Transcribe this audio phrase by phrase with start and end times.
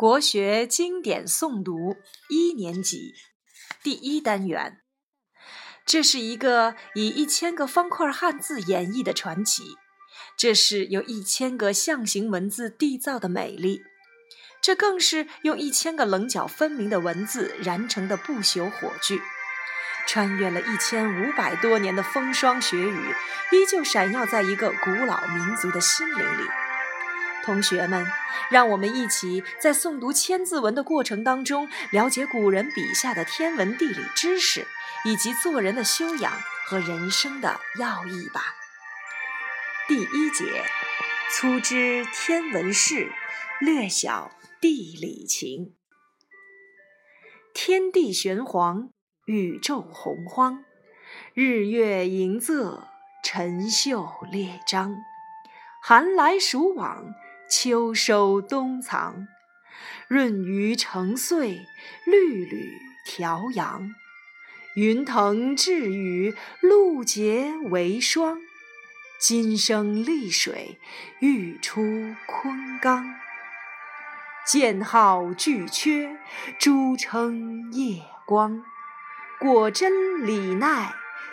[0.00, 1.98] 国学经典诵读
[2.30, 3.12] 一年级
[3.82, 4.80] 第一单元，
[5.84, 9.76] 这是一个以一千个方块汉字演绎的传奇，
[10.38, 13.82] 这是由一千个象形文字缔造的美丽，
[14.62, 19.20] 这更是用一千个棱角分明的文字燃成的不朽火炬，
[20.06, 23.14] 穿越了一千五百多年的风霜雪雨，
[23.52, 26.44] 依旧闪耀在一个古老民族的心灵里。
[27.44, 28.06] 同学们，
[28.50, 34.66] 让我们一起在诵读千字文的过程当中，了解古人笔下的天文地理知识，
[35.04, 36.32] 以及做人的修养
[36.66, 38.42] 和人生的要义吧。
[39.88, 40.64] 第一节，
[41.32, 43.10] 粗知天文事，
[43.60, 44.30] 略晓
[44.60, 45.74] 地理情。
[47.52, 48.90] 天地玄黄，
[49.24, 50.64] 宇宙洪荒，
[51.34, 52.84] 日月盈仄，
[53.24, 54.96] 辰宿列张，
[55.82, 57.12] 寒来暑往。
[57.50, 59.26] 秋收冬藏，
[60.06, 61.66] 润余成岁，
[62.06, 63.92] 缕缕调阳。
[64.76, 68.38] 云腾致雨，露结为霜。
[69.20, 70.78] 金生丽水，
[71.18, 71.82] 玉出
[72.24, 73.16] 昆冈。
[74.46, 76.16] 剑号巨阙，
[76.56, 78.62] 珠称夜光。
[79.40, 80.92] 果真李鼐，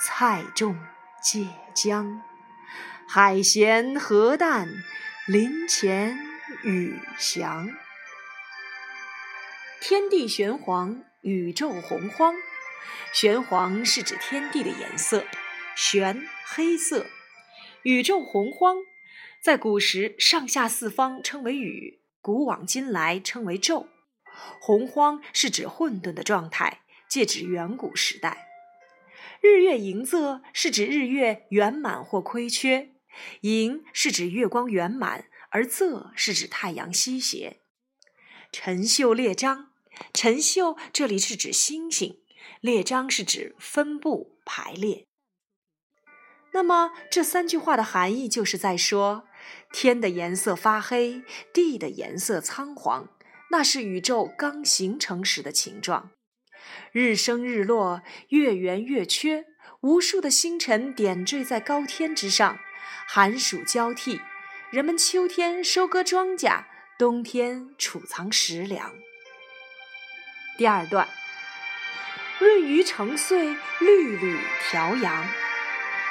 [0.00, 0.74] 菜重
[1.22, 2.22] 芥姜。
[3.06, 4.68] 海咸河淡。
[5.28, 6.18] 林前
[6.64, 7.68] 雨翔，
[9.78, 12.34] 天地玄黄，宇宙洪荒。
[13.12, 15.26] 玄黄是指天地的颜色，
[15.76, 17.04] 玄黑色。
[17.82, 18.76] 宇宙洪荒，
[19.42, 23.86] 在古时上下四方称为宇，古往今来称为宙。
[24.62, 28.48] 洪荒是指混沌的状态，借指远古时代。
[29.42, 32.94] 日月盈仄是指日月圆满或亏缺。
[33.42, 37.60] 盈是指月光圆满，而仄是指太阳西斜。
[38.50, 39.72] 辰宿列张，
[40.14, 42.20] 辰宿这里是指星星，
[42.60, 45.06] 列张是指分布排列。
[46.52, 49.28] 那么这三句话的含义就是在说，
[49.70, 53.10] 天的颜色发黑，地的颜色苍黄，
[53.50, 56.10] 那是宇宙刚形成时的情状。
[56.90, 59.44] 日升日落，月圆月缺，
[59.82, 62.58] 无数的星辰点缀在高天之上。
[63.06, 64.20] 寒暑交替，
[64.70, 66.64] 人们秋天收割庄稼，
[66.98, 68.94] 冬天储藏食粮。
[70.56, 71.08] 第二段，
[72.40, 74.38] 闰余成岁，缕缕
[74.70, 75.26] 调阳。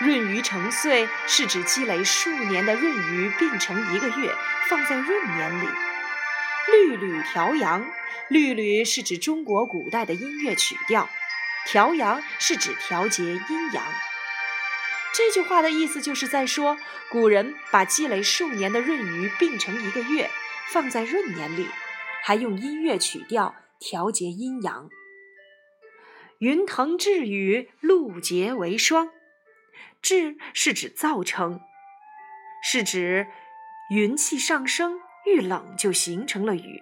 [0.00, 4.34] 闰余成岁是指积累数年的闰余并成一个月，
[4.68, 5.68] 放在闰年里。
[6.72, 7.86] 缕缕调阳，
[8.28, 11.08] 缕缕是指中国古代的音乐曲调，
[11.66, 13.84] 调阳是指调节阴阳。
[15.14, 16.78] 这句话的意思就是在说，
[17.10, 20.30] 古人把积累数年的闰余并成一个月，
[20.72, 21.68] 放在闰年里，
[22.24, 24.88] 还用音乐曲调调节阴阳。
[26.38, 29.10] 云腾致雨，露结为霜。
[30.00, 31.60] 致是指造成，
[32.64, 33.26] 是指
[33.90, 36.80] 云气上升，遇冷就形成了雨。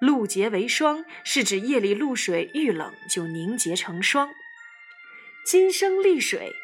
[0.00, 4.30] 露结为霜是指夜里露水遇冷就凝结成霜。
[5.44, 6.56] 金生丽水。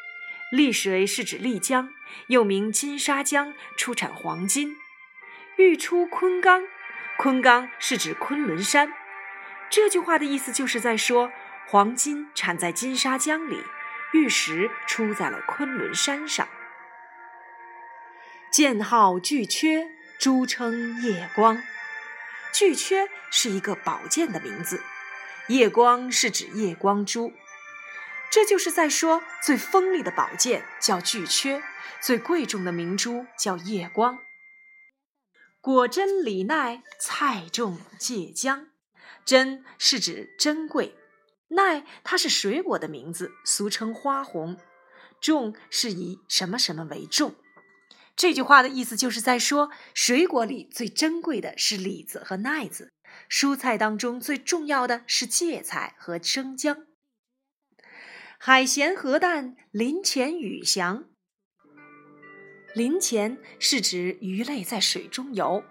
[0.50, 1.92] 丽水是指丽江，
[2.28, 4.76] 又名金沙江，出产黄金。
[5.56, 6.62] 玉出昆冈，
[7.18, 8.92] 昆冈是指昆仑山。
[9.68, 11.30] 这句话的意思就是在说，
[11.66, 13.62] 黄金产在金沙江里，
[14.12, 16.48] 玉石出在了昆仑山上。
[18.50, 19.86] 剑号巨阙，
[20.18, 21.62] 珠称夜光。
[22.54, 24.82] 巨阙是一个宝剑的名字，
[25.48, 27.34] 夜光是指夜光珠。
[28.30, 31.62] 这就是在说，最锋利的宝剑叫巨阙，
[32.00, 34.18] 最贵重的明珠叫夜光。
[35.60, 38.68] 果珍李鼐，菜重芥姜。
[39.24, 40.94] 珍是指珍贵，
[41.48, 44.58] 鼐它是水果的名字，俗称花红。
[45.20, 47.34] 重是以什么什么为重。
[48.14, 52.90] 这句话的意思就是在说，水果里最珍贵的是李子和奈子，
[53.28, 56.86] 蔬菜当中最重要的是芥菜和生姜。
[58.40, 61.06] 海咸河淡，林潜雨翔。
[62.72, 65.64] 林潜是指鱼类在水中游，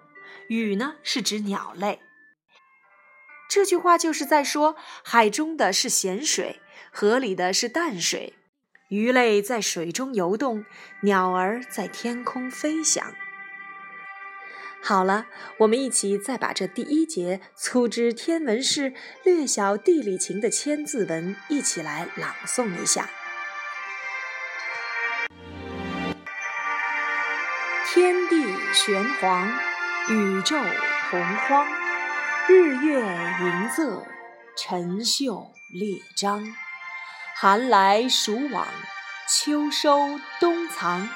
[0.49, 2.01] 雨呢是指鸟类。
[3.49, 6.59] 这句话就是在说，海中的是咸水，
[6.91, 8.33] 河里的是淡水，
[8.89, 10.65] 鱼类在水中游动，
[11.03, 13.15] 鸟儿在天空飞翔。
[14.81, 15.25] 好了，
[15.57, 18.93] 我们一起再把这第一节粗知天文事，
[19.23, 23.09] 略晓地理情的千字文一起来朗诵一下。
[27.93, 29.51] 天地玄黄，
[30.09, 30.55] 宇宙
[31.09, 31.67] 洪荒，
[32.47, 34.03] 日月盈仄，
[34.55, 36.45] 辰宿列张。
[37.35, 38.65] 寒来暑往，
[39.27, 41.09] 秋收冬藏。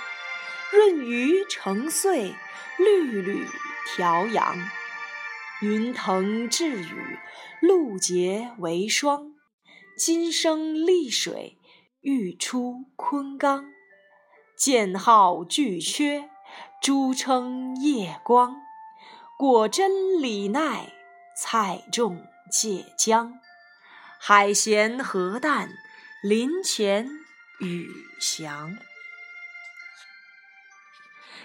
[0.72, 2.34] 润余成岁，
[2.78, 3.46] 绿缕
[3.96, 4.58] 调阳。
[5.62, 7.20] 云腾致雨，
[7.62, 9.34] 露结为霜。
[9.98, 11.58] 金生丽水，
[12.00, 13.66] 玉出昆冈。
[14.58, 16.30] 剑号巨阙，
[16.82, 18.56] 珠称夜光。
[19.38, 20.94] 果真李奈，
[21.38, 23.34] 菜重芥姜。
[24.20, 25.70] 海咸河淡，
[26.24, 27.10] 林前
[27.60, 27.90] 雨
[28.20, 28.78] 翔。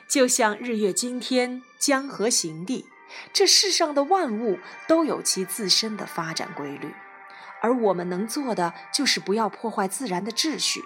[0.09, 2.87] 就像日月经天，江河行地，
[3.33, 6.95] 这世上的万物都有其自身的发展规律，
[7.61, 10.85] 而我们能做的就是不要破坏自然的秩序。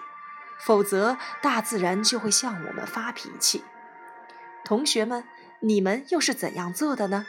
[0.58, 3.64] 否则，大自然就会向我们发脾气。
[4.64, 5.24] 同学们，
[5.60, 7.26] 你们又是怎样做的呢？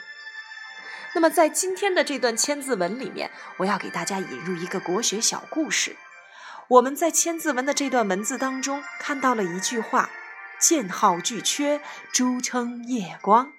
[1.13, 5.95] 那么，在今天的这段千字文里面，我要给大家引入一个国学小故事。
[6.67, 10.09] 我们在千字文的这段文字当中看到了一句话
[10.61, 11.81] ：“剑号巨阙，
[12.13, 13.51] 珠称夜光。”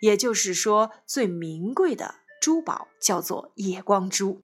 [0.00, 4.42] 也就是说，最名贵的珠宝叫做夜光珠，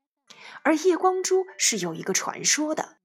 [0.63, 2.99] 而夜光珠是有一个传说的。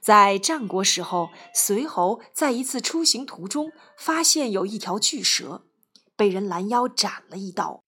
[0.00, 5.66] 在战国时候，随侯在一次出行途中，发现有一条巨蛇，
[6.16, 7.82] 被人拦腰斩了一刀。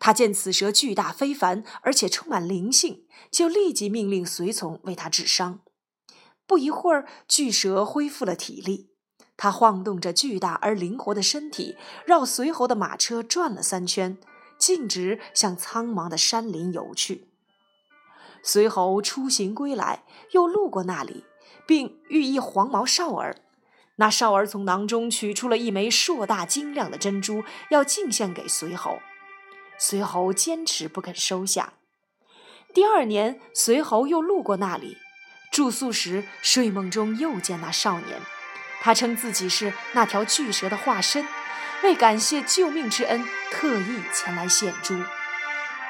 [0.00, 5.60] 他见此蛇巨大非凡，而且充满灵性，就立即命令随从为他治伤。
[6.46, 8.92] 不一会儿，巨蛇恢复了体力，
[9.36, 14.16] 他晃动着巨大而灵活的身体，绕随侯的马车转了三圈，
[14.58, 17.28] 径直向苍茫的山林游去。
[18.42, 21.24] 随侯出行归来，又路过那里，
[21.66, 23.36] 并遇一黄毛少儿。
[23.96, 29.00] 那少儿从囊中取出了一枚硕大晶亮的珍珠，要进献给随侯。
[29.78, 31.74] 随侯坚持不肯收下。
[32.72, 34.96] 第二年，随侯又路过那里，
[35.50, 38.20] 住宿时睡梦中又见那少年。
[38.86, 41.26] 他称自己是那条巨蛇的化身，
[41.82, 45.02] 为感谢救命之恩，特意前来献珠。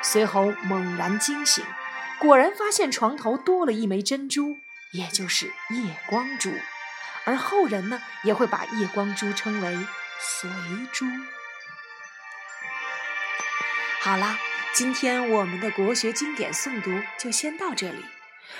[0.01, 1.63] 随后猛然惊醒。
[2.19, 4.57] 果然发现床头多了一枚珍珠，
[4.93, 6.55] 也就是夜光珠，
[7.27, 9.77] 而后人呢也会把夜光珠称为
[10.19, 10.49] 随
[10.91, 11.05] 珠。
[14.01, 14.39] 好啦，
[14.73, 18.07] 今天我们的国学经典诵读就先到这里。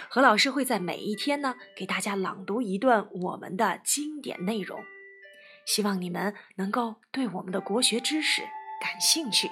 [0.09, 4.83] 何老师会在每一天呢给大家朗读一段我们的经典内容，
[5.65, 8.43] 希望你们能够对我们的国学知识
[8.81, 9.51] 感兴趣。